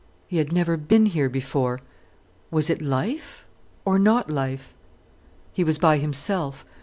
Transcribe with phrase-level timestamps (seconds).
[0.27, 1.79] He had never been here before.
[2.49, 3.45] Was it life,
[3.85, 4.73] or not life?
[5.53, 6.65] He was by himself.